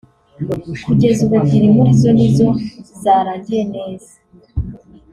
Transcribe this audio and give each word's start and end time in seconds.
kugeza 0.85 1.19
ubu 1.25 1.35
ebyiri 1.39 1.67
muri 1.75 1.91
zo 2.01 2.09
ni 2.15 2.27
zo 2.35 2.47
zarangiye 3.01 3.63
neza 3.75 4.13